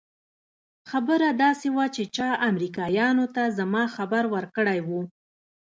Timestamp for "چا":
2.15-2.29